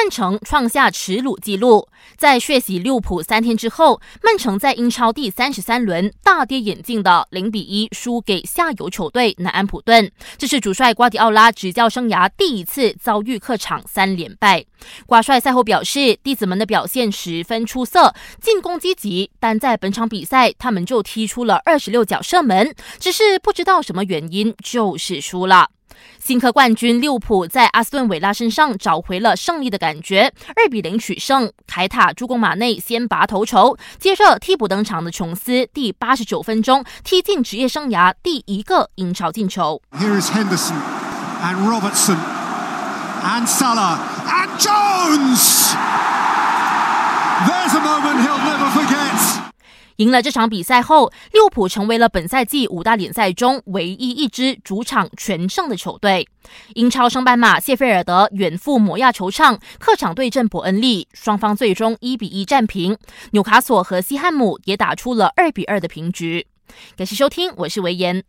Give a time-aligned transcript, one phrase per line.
[0.00, 1.86] 曼城创下耻辱纪录。
[2.16, 14.64] 在血洗利物浦三天之后，曼城在英超第三十三轮大跌眼镜的零比一输给下游球队南安普顿，这是主帅瓜迪奥拉执教生涯第一次遭遇客场三连败。
[15.04, 25.68] 瓜帅赛后表示，弟子们的表现十分出色，进攻积极，但在本场比赛他们就踢出了二十六脚射门，只是不知道什么原因就是输了。
[26.18, 31.50] 新科冠军利物浦在阿斯顿维拉身上找回了胜利的感觉，二比零取胜。
[31.66, 39.80] 凯塔助攻马内先拔头筹，接着替补登场的琼斯第八十九分钟踢进职业生涯第一个英超进球。
[39.92, 40.76] Here is Henderson
[41.42, 42.16] and Robertson
[43.22, 45.74] and Salah and Jones.
[47.46, 48.49] There's a moment he'll.
[50.00, 56.26] 赢了这场比赛后，利物浦成为了本赛季五大联赛中唯一一支主场全胜的球队。
[56.72, 62.96] 英超升班马谢菲尔德远赴摩亚球场，客场对阵伯恩利，双方最终一比一战平。
[63.32, 66.46] 纽卡索和西汉姆也打出了二比二的平局。
[66.96, 68.24] 感谢收听，我是维言。